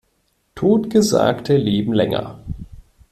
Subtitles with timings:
[0.55, 2.39] Totgesagte leben länger.